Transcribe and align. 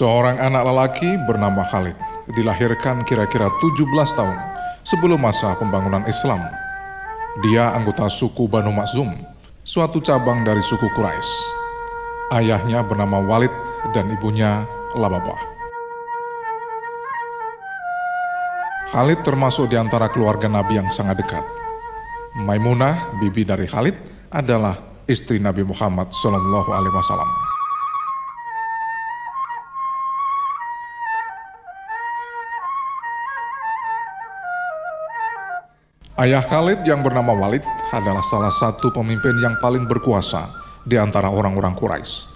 Seorang 0.00 0.40
anak 0.40 0.64
lelaki 0.64 1.20
bernama 1.28 1.60
Khalid 1.68 1.92
dilahirkan 2.32 3.04
kira-kira 3.04 3.52
17 3.52 3.84
tahun 4.16 4.38
sebelum 4.80 5.20
masa 5.20 5.52
pembangunan 5.60 6.00
Islam. 6.08 6.40
Dia 7.44 7.76
anggota 7.76 8.08
suku 8.08 8.48
Banu 8.48 8.72
Makhzum, 8.72 9.12
suatu 9.60 10.00
cabang 10.00 10.40
dari 10.40 10.64
suku 10.64 10.88
Quraisy. 10.96 11.28
Ayahnya 12.32 12.80
bernama 12.80 13.20
Walid 13.20 13.52
dan 13.92 14.08
ibunya 14.08 14.64
Lababah. 14.96 15.36
Khalid 18.96 19.20
termasuk 19.20 19.68
di 19.68 19.76
antara 19.76 20.08
keluarga 20.08 20.48
Nabi 20.48 20.80
yang 20.80 20.88
sangat 20.88 21.20
dekat. 21.20 21.44
Maimunah, 22.40 23.20
bibi 23.20 23.44
dari 23.44 23.68
Khalid, 23.68 24.00
adalah 24.32 24.80
istri 25.04 25.36
Nabi 25.36 25.60
Muhammad 25.60 26.08
Shallallahu 26.08 26.72
Alaihi 26.72 26.96
Wasallam. 26.96 27.49
Ayah 36.20 36.44
Khalid 36.44 36.84
yang 36.84 37.00
bernama 37.00 37.32
Walid 37.32 37.64
adalah 37.96 38.20
salah 38.20 38.52
satu 38.52 38.92
pemimpin 38.92 39.40
yang 39.40 39.56
paling 39.56 39.88
berkuasa 39.88 40.52
di 40.84 41.00
antara 41.00 41.32
orang-orang 41.32 41.72
Quraisy. 41.72 42.28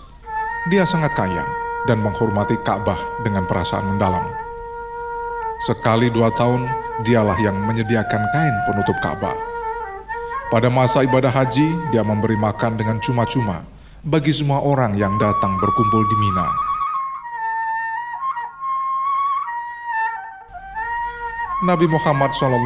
Dia 0.72 0.88
sangat 0.88 1.12
kaya 1.12 1.44
dan 1.84 2.00
menghormati 2.00 2.56
Ka'bah 2.64 2.96
dengan 3.20 3.44
perasaan 3.44 3.84
mendalam. 3.84 4.24
Sekali 5.68 6.08
dua 6.08 6.32
tahun, 6.32 6.64
dialah 7.04 7.36
yang 7.44 7.60
menyediakan 7.60 8.24
kain 8.32 8.56
penutup 8.64 8.96
Ka'bah. 9.04 9.36
Pada 10.48 10.72
masa 10.72 11.04
ibadah 11.04 11.28
haji, 11.28 11.69
dia 11.92 12.00
memberi 12.00 12.41
makan 12.41 12.80
dengan 12.80 12.96
cuma-cuma 13.04 13.69
bagi 14.00 14.32
semua 14.32 14.64
orang 14.64 14.96
yang 14.96 15.12
datang 15.20 15.60
berkumpul 15.60 16.00
di 16.08 16.16
Mina. 16.24 16.73
Nabi 21.64 21.88
Muhammad 21.88 22.28
SAW 22.36 22.60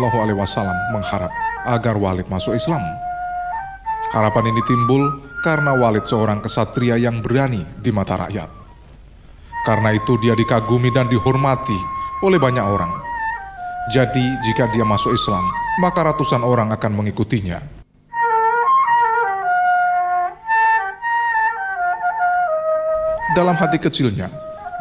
mengharap 0.90 1.30
agar 1.70 1.94
Walid 1.94 2.26
masuk 2.26 2.58
Islam. 2.58 2.82
Harapan 4.10 4.50
ini 4.50 4.58
timbul 4.66 5.22
karena 5.46 5.70
Walid 5.78 6.02
seorang 6.10 6.42
kesatria 6.42 6.98
yang 6.98 7.22
berani 7.22 7.62
di 7.78 7.94
mata 7.94 8.18
rakyat. 8.18 8.50
Karena 9.62 9.94
itu 9.94 10.18
dia 10.18 10.34
dikagumi 10.34 10.90
dan 10.90 11.06
dihormati 11.06 11.78
oleh 12.26 12.42
banyak 12.42 12.66
orang. 12.66 12.90
Jadi 13.94 14.42
jika 14.42 14.66
dia 14.74 14.82
masuk 14.82 15.14
Islam, 15.14 15.46
maka 15.78 16.02
ratusan 16.02 16.42
orang 16.42 16.74
akan 16.74 16.98
mengikutinya. 16.98 17.62
Dalam 23.38 23.54
hati 23.54 23.78
kecilnya, 23.78 24.26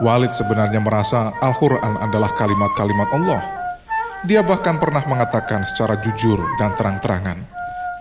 Walid 0.02 0.34
sebenarnya 0.34 0.82
merasa 0.82 1.30
Al-Quran 1.38 2.02
adalah 2.02 2.34
kalimat-kalimat 2.34 3.10
Allah 3.14 3.57
dia 4.26 4.42
bahkan 4.42 4.82
pernah 4.82 5.06
mengatakan 5.06 5.62
secara 5.70 6.02
jujur 6.02 6.42
dan 6.58 6.74
terang-terangan, 6.74 7.38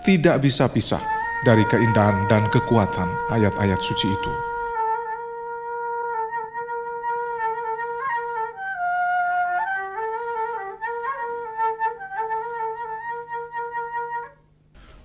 tidak 0.01 0.41
bisa 0.41 0.65
pisah 0.65 1.03
dari 1.45 1.67
keindahan 1.69 2.25
dan 2.33 2.49
kekuatan 2.49 3.11
ayat-ayat 3.29 3.77
suci 3.77 4.09
itu. 4.09 4.33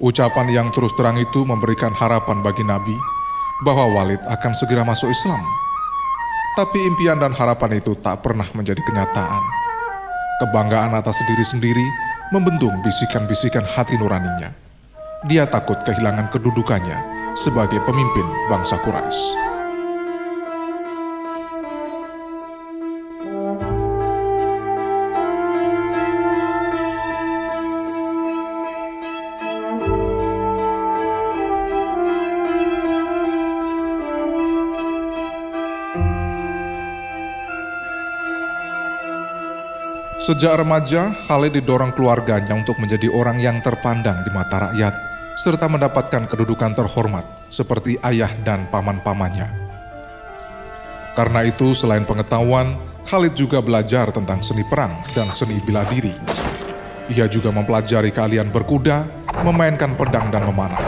Ucapan 0.01 0.49
yang 0.49 0.67
terus 0.73 0.89
terang 0.97 1.13
itu 1.19 1.45
memberikan 1.45 1.93
harapan 1.93 2.41
bagi 2.41 2.65
Nabi 2.65 2.97
bahwa 3.61 3.85
Walid 4.01 4.17
akan 4.25 4.53
segera 4.57 4.81
masuk 4.81 5.13
Islam. 5.13 5.45
Tapi 6.57 6.81
impian 6.89 7.21
dan 7.21 7.37
harapan 7.37 7.77
itu 7.77 7.93
tak 8.01 8.25
pernah 8.25 8.49
menjadi 8.57 8.81
kenyataan. 8.81 9.60
Kebanggaan 10.41 10.97
atas 10.97 11.21
diri 11.29 11.45
sendiri 11.45 11.85
membendung 12.33 12.73
bisikan-bisikan 12.81 13.61
hati 13.61 13.93
nuraninya. 13.93 14.49
Dia 15.29 15.45
takut 15.45 15.77
kehilangan 15.85 16.33
kedudukannya 16.33 16.97
sebagai 17.37 17.77
pemimpin 17.85 18.25
bangsa 18.49 18.81
Quraisy. 18.81 19.50
Sejak 40.21 40.61
remaja, 40.61 41.17
Khalid 41.25 41.57
didorong 41.57 41.97
keluarganya 41.97 42.53
untuk 42.53 42.77
menjadi 42.77 43.09
orang 43.09 43.41
yang 43.41 43.57
terpandang 43.65 44.21
di 44.21 44.29
mata 44.29 44.69
rakyat, 44.69 44.93
serta 45.33 45.65
mendapatkan 45.65 46.29
kedudukan 46.29 46.77
terhormat 46.77 47.25
seperti 47.49 47.97
ayah 48.05 48.29
dan 48.45 48.69
paman-pamannya. 48.69 49.49
Karena 51.17 51.41
itu, 51.41 51.73
selain 51.73 52.05
pengetahuan, 52.05 52.77
Khalid 53.09 53.33
juga 53.33 53.65
belajar 53.65 54.13
tentang 54.13 54.45
seni 54.45 54.61
perang 54.61 54.93
dan 55.17 55.25
seni 55.33 55.57
bela 55.57 55.81
diri. 55.89 56.13
Ia 57.09 57.25
juga 57.25 57.49
mempelajari 57.49 58.13
keahlian 58.13 58.53
berkuda, 58.53 59.09
memainkan 59.41 59.97
pedang 59.97 60.29
dan 60.29 60.45
memanah. 60.45 60.85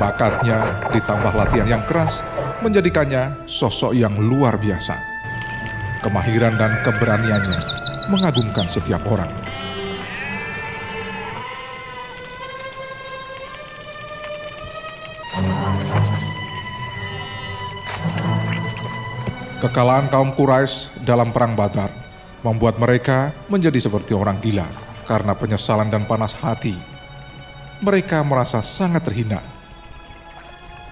Bakatnya 0.00 0.88
ditambah 0.96 1.32
latihan 1.36 1.76
yang 1.76 1.84
keras 1.84 2.24
menjadikannya 2.64 3.44
sosok 3.44 3.92
yang 3.92 4.16
luar 4.16 4.56
biasa. 4.56 4.96
Kemahiran 6.00 6.56
dan 6.56 6.72
keberaniannya 6.88 7.83
mengagumkan 8.08 8.68
setiap 8.68 9.00
orang. 9.08 9.30
Kekalahan 19.64 20.12
kaum 20.12 20.36
Quraisy 20.36 20.92
dalam 21.08 21.32
perang 21.32 21.56
Badar 21.56 21.88
membuat 22.44 22.76
mereka 22.76 23.32
menjadi 23.48 23.80
seperti 23.80 24.12
orang 24.12 24.36
gila 24.44 24.68
karena 25.08 25.32
penyesalan 25.32 25.88
dan 25.88 26.04
panas 26.04 26.36
hati. 26.36 26.76
Mereka 27.80 28.20
merasa 28.28 28.60
sangat 28.60 29.08
terhina. 29.08 29.40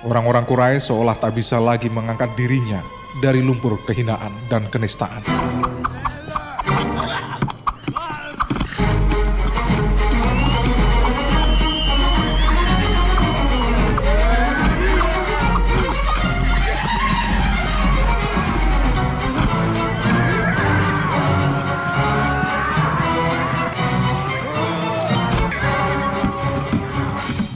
Orang-orang 0.03 0.49
Quraisy 0.49 0.89
seolah 0.89 1.21
tak 1.21 1.37
bisa 1.37 1.61
lagi 1.61 1.93
mengangkat 1.93 2.33
dirinya 2.33 2.81
dari 3.21 3.44
lumpur 3.44 3.77
kehinaan 3.84 4.33
dan 4.49 4.65
kenistaan. 4.73 5.21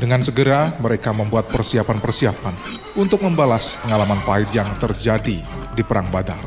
Dengan 0.06 0.22
segera 0.22 0.71
mereka 0.78 1.11
membuat 1.11 1.50
persiapan-persiapan 1.50 2.55
untuk 2.94 3.27
membalas 3.27 3.75
pengalaman 3.83 4.22
pahit 4.22 4.47
yang 4.55 4.71
terjadi 4.78 5.43
di 5.75 5.83
Perang 5.83 6.06
Badar. 6.15 6.39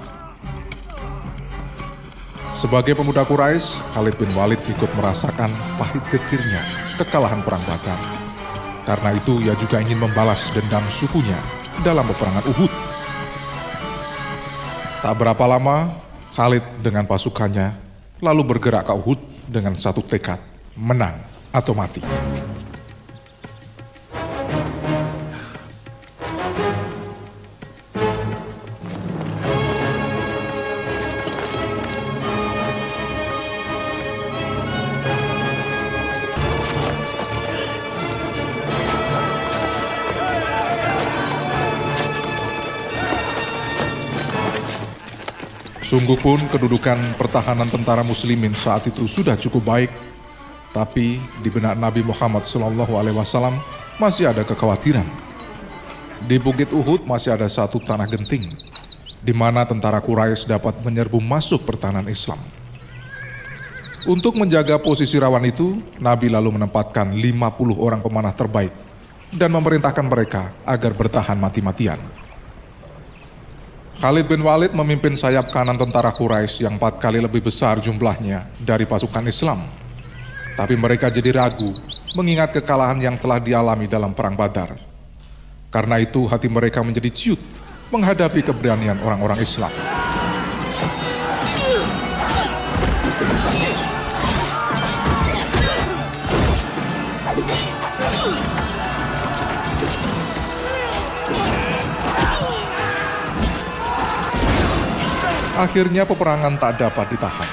Sebagai 2.55 2.95
pemuda 2.95 3.27
Quraisy, 3.27 3.83
Khalid 3.91 4.15
bin 4.15 4.31
Walid 4.31 4.63
ikut 4.63 4.87
merasakan 4.95 5.51
pahit 5.75 5.99
getirnya 6.07 6.63
kekalahan 7.03 7.43
Perang 7.43 7.59
Badar. 7.67 7.99
Karena 8.87 9.11
itu 9.19 9.43
ia 9.43 9.51
juga 9.59 9.83
ingin 9.83 10.07
membalas 10.07 10.39
dendam 10.55 10.87
sukunya 10.87 11.35
dalam 11.83 12.07
peperangan 12.07 12.47
Uhud. 12.55 12.71
Tak 15.03 15.13
berapa 15.19 15.43
lama, 15.51 15.91
Khalid 16.31 16.63
dengan 16.79 17.03
pasukannya 17.03 17.75
lalu 18.23 18.55
bergerak 18.55 18.87
ke 18.87 18.95
Uhud 18.95 19.19
dengan 19.51 19.75
satu 19.75 19.99
tekad, 19.99 20.39
menang 20.79 21.19
atau 21.51 21.75
mati. 21.75 21.99
Sungguh 45.89 46.21
pun 46.21 46.37
kedudukan 46.53 47.17
pertahanan 47.17 47.65
tentara 47.65 48.05
muslimin 48.05 48.53
saat 48.53 48.85
itu 48.85 49.09
sudah 49.09 49.33
cukup 49.41 49.65
baik, 49.65 49.89
tapi 50.69 51.17
di 51.41 51.49
benak 51.49 51.81
Nabi 51.81 52.05
Muhammad 52.05 52.45
SAW 52.45 53.57
masih 53.97 54.29
ada 54.29 54.45
kekhawatiran. 54.45 55.09
Di 56.29 56.37
Bukit 56.37 56.69
Uhud 56.69 57.09
masih 57.09 57.33
ada 57.33 57.49
satu 57.49 57.81
tanah 57.81 58.05
genting. 58.05 58.45
di 59.19 59.35
mana 59.35 59.67
tentara 59.67 59.99
Quraisy 59.99 60.47
dapat 60.47 60.79
menyerbu 60.79 61.19
masuk 61.19 61.67
pertahanan 61.67 62.07
Islam. 62.07 62.39
Untuk 64.07 64.39
menjaga 64.39 64.79
posisi 64.79 65.19
rawan 65.19 65.43
itu, 65.43 65.75
Nabi 65.99 66.31
lalu 66.31 66.55
menempatkan 66.55 67.11
50 67.11 67.75
orang 67.75 67.99
pemanah 67.99 68.31
terbaik 68.31 68.71
dan 69.35 69.51
memerintahkan 69.51 70.05
mereka 70.07 70.55
agar 70.63 70.95
bertahan 70.95 71.35
mati-matian. 71.35 71.99
Khalid 73.99 74.31
bin 74.31 74.39
Walid 74.47 74.71
memimpin 74.71 75.19
sayap 75.19 75.51
kanan 75.51 75.75
tentara 75.75 76.15
Quraisy 76.15 76.63
yang 76.63 76.79
empat 76.79 77.03
kali 77.03 77.19
lebih 77.19 77.43
besar 77.43 77.83
jumlahnya 77.83 78.47
dari 78.55 78.87
pasukan 78.87 79.27
Islam. 79.27 79.59
Tapi 80.55 80.79
mereka 80.79 81.11
jadi 81.11 81.35
ragu 81.35 81.67
mengingat 82.15 82.55
kekalahan 82.55 82.95
yang 82.95 83.19
telah 83.19 83.43
dialami 83.43 83.91
dalam 83.91 84.15
Perang 84.15 84.39
Badar. 84.39 84.79
Karena 85.67 85.99
itu 85.99 86.23
hati 86.31 86.47
mereka 86.47 86.79
menjadi 86.79 87.11
ciut 87.11 87.43
menghadapi 87.91 88.39
keberanian 88.39 89.03
orang-orang 89.03 89.43
Islam. 89.43 89.71
Akhirnya 105.59 106.07
peperangan 106.07 106.55
tak 106.55 106.79
dapat 106.79 107.11
ditahan. 107.11 107.51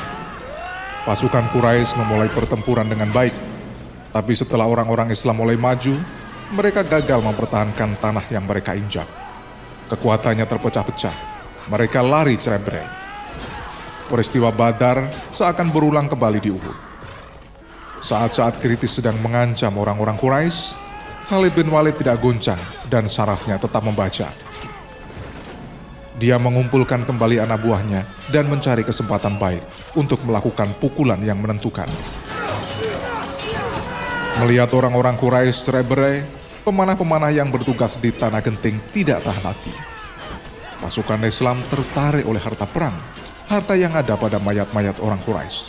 Pasukan 1.03 1.51
Quraisy 1.51 1.99
memulai 1.99 2.31
pertempuran 2.31 2.87
dengan 2.87 3.11
baik, 3.11 3.35
tapi 4.15 4.31
setelah 4.31 4.63
orang-orang 4.63 5.11
Islam 5.11 5.43
mulai 5.43 5.59
maju, 5.59 5.99
mereka 6.55 6.87
gagal 6.87 7.19
mempertahankan 7.19 7.99
tanah 7.99 8.23
yang 8.31 8.47
mereka 8.47 8.79
injak. 8.79 9.11
Kekuatannya 9.91 10.47
terpecah-pecah, 10.47 11.15
mereka 11.67 11.99
lari 11.99 12.39
cerai 12.39 12.63
Peristiwa 14.07 14.55
Badar 14.55 15.11
seakan 15.35 15.75
berulang 15.75 16.07
kembali 16.07 16.39
di 16.39 16.55
Uhud. 16.55 16.79
Saat-saat 18.07 18.63
kritis 18.63 19.03
sedang 19.03 19.19
mengancam 19.19 19.75
orang-orang 19.83 20.15
Quraisy, 20.15 20.79
Khalid 21.27 21.59
bin 21.59 21.75
Walid 21.75 21.99
tidak 21.99 22.23
goncang 22.23 22.63
dan 22.87 23.11
sarafnya 23.11 23.59
tetap 23.59 23.83
membaca. 23.83 24.46
Dia 26.17 26.41
mengumpulkan 26.41 27.05
kembali 27.05 27.45
anak 27.45 27.61
buahnya 27.61 28.33
dan 28.33 28.49
mencari 28.49 28.81
kesempatan 28.81 29.37
baik 29.37 29.61
untuk 29.93 30.17
melakukan 30.25 30.73
pukulan 30.81 31.21
yang 31.21 31.37
menentukan. 31.37 31.85
Melihat 34.41 34.73
orang-orang 34.73 35.13
Quraisy 35.21 35.61
cerai 35.61 35.85
berai, 35.85 36.25
pemanah-pemanah 36.65 37.37
yang 37.37 37.53
bertugas 37.53 38.01
di 38.01 38.17
Tanah 38.17 38.41
Genting 38.41 38.81
tidak 38.97 39.29
tahan 39.29 39.45
hati. 39.45 39.73
Pasukan 40.81 41.21
Islam 41.29 41.61
tertarik 41.69 42.25
oleh 42.25 42.41
harta 42.41 42.65
perang, 42.65 42.97
harta 43.53 43.77
yang 43.77 43.93
ada 43.93 44.17
pada 44.17 44.41
mayat-mayat 44.41 44.97
orang 45.05 45.21
Quraisy. 45.21 45.69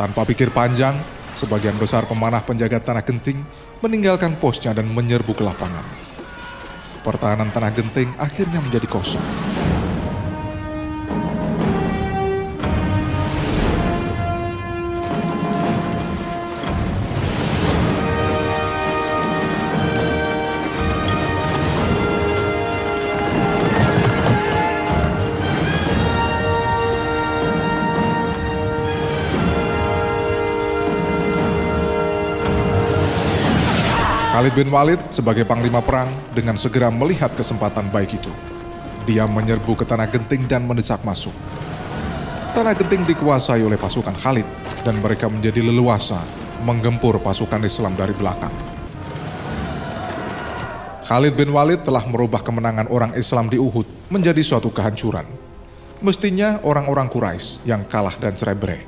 Tanpa 0.00 0.24
pikir 0.24 0.48
panjang, 0.48 0.96
sebagian 1.36 1.76
besar 1.76 2.08
pemanah 2.08 2.40
penjaga 2.40 2.80
Tanah 2.80 3.04
Genting 3.04 3.44
meninggalkan 3.84 4.32
posnya 4.40 4.72
dan 4.72 4.88
menyerbu 4.88 5.36
ke 5.36 5.44
lapangan 5.44 6.11
pertahanan 7.02 7.50
Tanah 7.50 7.74
Genting 7.74 8.14
akhirnya 8.16 8.62
menjadi 8.62 8.86
kosong. 8.86 9.26
Khalid 34.32 34.56
bin 34.56 34.72
Walid 34.72 34.96
sebagai 35.12 35.44
panglima 35.44 35.84
perang 35.84 36.08
dengan 36.32 36.56
segera 36.56 36.88
melihat 36.88 37.28
kesempatan 37.36 37.92
baik 37.92 38.16
itu. 38.16 38.32
Dia 39.04 39.28
menyerbu 39.28 39.76
ke 39.76 39.84
Tanah 39.84 40.08
Genting 40.08 40.48
dan 40.48 40.64
mendesak 40.64 41.04
masuk. 41.04 41.36
Tanah 42.56 42.72
Genting 42.72 43.04
dikuasai 43.12 43.60
oleh 43.60 43.76
pasukan 43.76 44.16
Khalid 44.16 44.48
dan 44.88 44.96
mereka 45.04 45.28
menjadi 45.28 45.60
leluasa 45.60 46.16
menggempur 46.64 47.20
pasukan 47.20 47.60
Islam 47.60 47.92
dari 47.92 48.16
belakang. 48.16 48.56
Khalid 51.04 51.36
bin 51.36 51.52
Walid 51.52 51.84
telah 51.84 52.08
merubah 52.08 52.40
kemenangan 52.40 52.88
orang 52.88 53.12
Islam 53.12 53.52
di 53.52 53.60
Uhud 53.60 53.84
menjadi 54.08 54.40
suatu 54.40 54.72
kehancuran. 54.72 55.28
Mestinya 56.00 56.56
orang-orang 56.64 57.12
Quraisy 57.12 57.68
yang 57.68 57.84
kalah 57.84 58.16
dan 58.16 58.32
cerai 58.32 58.56
berai. 58.56 58.80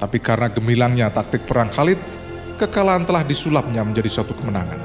Tapi 0.00 0.18
karena 0.24 0.48
gemilangnya 0.48 1.12
taktik 1.12 1.44
perang 1.44 1.68
Khalid, 1.68 2.21
kekalahan 2.62 3.02
telah 3.02 3.26
disulapnya 3.26 3.82
menjadi 3.82 4.06
suatu 4.06 4.38
kemenangan. 4.38 4.78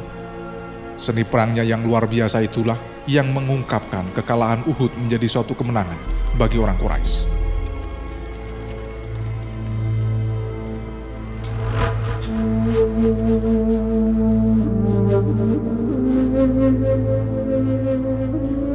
Seni 0.97 1.21
perangnya 1.21 1.62
yang 1.62 1.85
luar 1.85 2.09
biasa 2.09 2.41
itulah 2.41 2.74
yang 3.06 3.29
mengungkapkan 3.29 4.01
kekalahan 4.18 4.65
Uhud 4.65 4.89
menjadi 4.97 5.29
suatu 5.29 5.53
kemenangan 5.53 5.97
bagi 6.41 6.57
orang 6.57 6.74
Quraisy. 6.81 7.29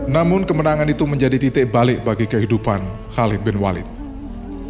Namun 0.07 0.47
kemenangan 0.47 0.87
itu 0.87 1.03
menjadi 1.11 1.37
titik 1.43 1.75
balik 1.75 2.07
bagi 2.07 2.31
kehidupan 2.31 3.11
Khalid 3.19 3.43
bin 3.43 3.59
Walid. 3.59 3.89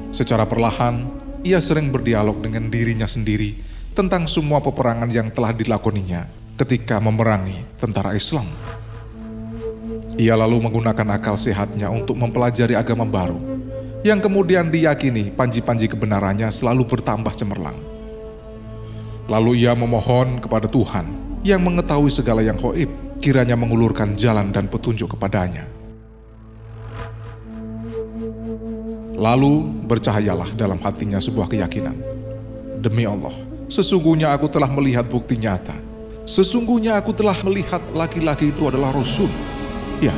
Secara 0.08 0.49
perlahan, 0.49 1.12
ia 1.44 1.61
sering 1.61 1.93
berdialog 1.93 2.40
dengan 2.40 2.73
dirinya 2.73 3.05
sendiri 3.05 3.72
tentang 3.93 4.25
semua 4.25 4.61
peperangan 4.65 5.09
yang 5.12 5.29
telah 5.29 5.53
dilakoninya 5.53 6.25
ketika 6.56 6.97
memerangi 6.97 7.65
tentara 7.77 8.17
Islam. 8.17 8.49
Ia 10.17 10.37
lalu 10.37 10.65
menggunakan 10.69 11.17
akal 11.17 11.37
sehatnya 11.37 11.89
untuk 11.89 12.17
mempelajari 12.17 12.77
agama 12.77 13.05
baru, 13.09 13.41
yang 14.05 14.21
kemudian 14.21 14.69
diyakini 14.69 15.33
panji-panji 15.33 15.88
kebenarannya 15.88 16.52
selalu 16.52 16.85
bertambah 16.85 17.33
cemerlang. 17.33 17.76
Lalu 19.28 19.64
ia 19.64 19.73
memohon 19.73 20.40
kepada 20.40 20.69
Tuhan 20.69 21.09
yang 21.40 21.64
mengetahui 21.64 22.12
segala 22.12 22.45
yang 22.45 22.61
hoib, 22.61 22.88
kiranya 23.25 23.57
mengulurkan 23.57 24.16
jalan 24.16 24.52
dan 24.52 24.69
petunjuk 24.69 25.16
kepadanya. 25.16 25.64
Lalu 29.16 29.87
bercahayalah 29.87 30.50
dalam 30.59 30.83
hatinya 30.83 31.23
sebuah 31.23 31.47
keyakinan. 31.47 31.95
Demi 32.83 33.07
Allah, 33.07 33.31
Sesungguhnya 33.73 34.37
aku 34.37 34.52
telah 34.52 34.69
melihat 34.69 35.09
bukti 35.09 35.41
nyata. 35.41 35.73
Sesungguhnya 36.29 37.00
aku 37.00 37.17
telah 37.17 37.33
melihat 37.41 37.81
laki-laki 37.97 38.52
itu 38.52 38.69
adalah 38.69 38.93
Rasul. 38.93 39.33
Ya, 39.97 40.12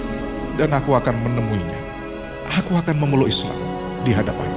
dan 0.59 0.75
aku 0.75 0.91
akan 0.91 1.15
menemuinya. 1.23 1.79
Aku 2.51 2.75
akan 2.75 2.99
memeluk 2.99 3.31
Islam 3.31 3.55
di 4.03 4.11
hadapannya. 4.11 4.54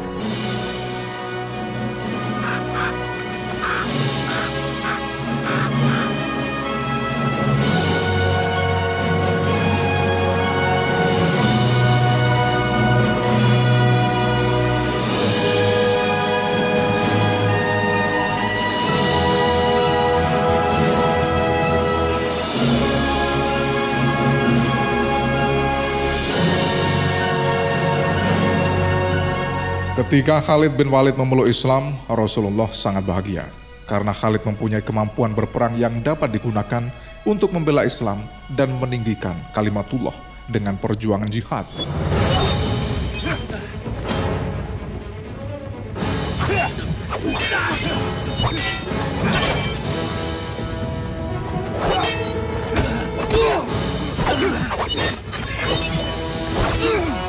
Ketika 30.07 30.39
Khalid 30.39 30.79
bin 30.79 30.87
Walid 30.87 31.19
memeluk 31.19 31.51
Islam, 31.51 31.91
Rasulullah 32.07 32.71
sangat 32.71 33.03
bahagia 33.03 33.43
karena 33.91 34.15
Khalid 34.15 34.39
mempunyai 34.39 34.79
kemampuan 34.79 35.35
berperang 35.35 35.75
yang 35.75 35.99
dapat 35.99 36.31
digunakan 36.31 36.87
untuk 37.27 37.51
membela 37.51 37.83
Islam 37.83 38.23
dan 38.55 38.71
meninggikan 38.79 39.35
kalimatullah 39.51 40.15
dengan 40.47 40.79
perjuangan 40.79 41.27
jihad. 41.27 41.67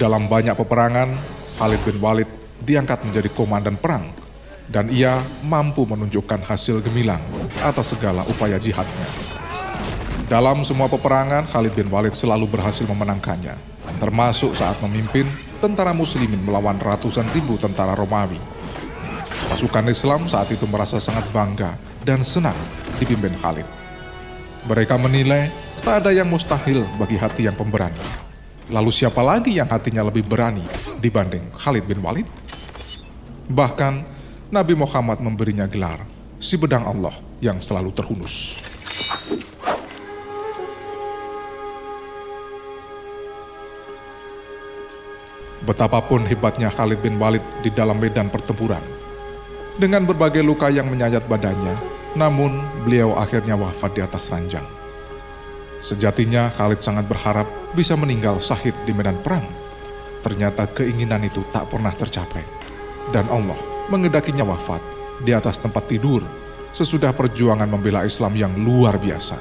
Dalam 0.00 0.32
banyak 0.32 0.56
peperangan, 0.56 1.12
Khalid 1.60 1.80
bin 1.84 2.00
Walid 2.00 2.24
diangkat 2.64 3.04
menjadi 3.04 3.28
komandan 3.36 3.76
perang 3.76 4.08
dan 4.64 4.88
ia 4.88 5.20
mampu 5.44 5.84
menunjukkan 5.84 6.40
hasil 6.40 6.80
gemilang 6.80 7.20
atas 7.60 7.92
segala 7.92 8.24
upaya 8.24 8.56
jihadnya. 8.56 9.08
Dalam 10.24 10.64
semua 10.64 10.88
peperangan, 10.88 11.44
Khalid 11.44 11.76
bin 11.76 11.92
Walid 11.92 12.16
selalu 12.16 12.48
berhasil 12.48 12.88
memenangkannya, 12.88 13.60
termasuk 14.00 14.56
saat 14.56 14.80
memimpin 14.80 15.28
tentara 15.60 15.92
muslimin 15.92 16.40
melawan 16.48 16.80
ratusan 16.80 17.28
ribu 17.36 17.60
tentara 17.60 17.92
Romawi. 17.92 18.40
Pasukan 19.52 19.84
Islam 19.92 20.24
saat 20.32 20.48
itu 20.48 20.64
merasa 20.64 20.96
sangat 20.96 21.28
bangga 21.28 21.76
dan 22.08 22.24
senang 22.24 22.56
dipimpin 22.96 23.36
Khalid. 23.44 23.68
Mereka 24.64 24.96
menilai 24.96 25.52
tak 25.84 26.08
ada 26.08 26.16
yang 26.16 26.32
mustahil 26.32 26.88
bagi 26.96 27.20
hati 27.20 27.44
yang 27.44 27.58
pemberani. 27.58 28.29
Lalu 28.70 28.94
siapa 28.94 29.18
lagi 29.18 29.58
yang 29.58 29.66
hatinya 29.66 30.06
lebih 30.06 30.22
berani 30.30 30.62
dibanding 31.02 31.42
Khalid 31.58 31.90
bin 31.90 31.98
Walid? 32.06 32.26
Bahkan 33.50 33.94
Nabi 34.54 34.78
Muhammad 34.78 35.18
memberinya 35.18 35.66
gelar 35.66 36.06
si 36.38 36.54
bedang 36.54 36.86
Allah 36.86 37.10
yang 37.42 37.58
selalu 37.58 37.90
terhunus. 37.90 38.54
Betapapun 45.66 46.22
hebatnya 46.30 46.70
Khalid 46.70 47.02
bin 47.02 47.18
Walid 47.18 47.42
di 47.66 47.74
dalam 47.74 47.98
medan 47.98 48.30
pertempuran. 48.30 48.82
Dengan 49.82 50.06
berbagai 50.06 50.46
luka 50.46 50.70
yang 50.70 50.86
menyayat 50.86 51.26
badannya, 51.26 51.74
namun 52.14 52.62
beliau 52.86 53.18
akhirnya 53.18 53.58
wafat 53.58 53.98
di 53.98 54.00
atas 54.06 54.30
ranjang. 54.30 54.79
Sejatinya 55.80 56.52
Khalid 56.52 56.84
sangat 56.84 57.08
berharap 57.08 57.48
bisa 57.72 57.96
meninggal 57.96 58.36
syahid 58.38 58.76
di 58.84 58.92
medan 58.92 59.16
perang. 59.24 59.44
Ternyata 60.20 60.68
keinginan 60.68 61.24
itu 61.24 61.40
tak 61.50 61.72
pernah 61.72 61.92
tercapai. 61.92 62.44
Dan 63.10 63.24
Allah 63.32 63.56
mengedakinya 63.88 64.44
wafat 64.44 64.84
di 65.24 65.32
atas 65.32 65.56
tempat 65.56 65.88
tidur 65.88 66.20
sesudah 66.76 67.10
perjuangan 67.16 67.66
membela 67.66 68.04
Islam 68.04 68.36
yang 68.36 68.52
luar 68.60 69.00
biasa. 69.00 69.40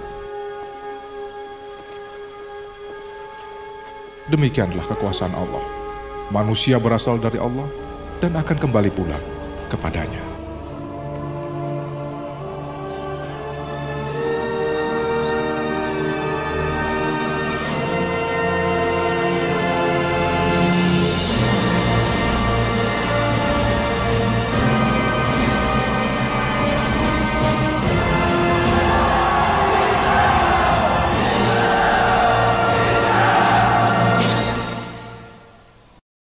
Demikianlah 4.31 4.85
kekuasaan 4.87 5.35
Allah 5.35 5.79
manusia 6.29 6.77
berasal 6.77 7.17
dari 7.17 7.41
Allah 7.41 7.65
dan 8.21 8.37
akan 8.37 8.57
kembali 8.57 8.89
pulang 8.93 9.21
kepadanya. 9.73 10.28